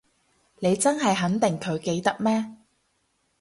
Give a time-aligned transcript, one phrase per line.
[0.57, 2.55] 你真係肯定佢記得咩？